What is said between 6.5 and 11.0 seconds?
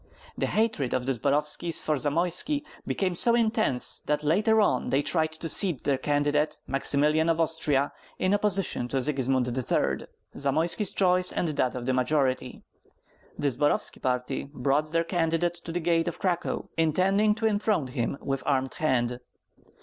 Maximilian of Austria, in opposition to Sigismund III., Zamoyski's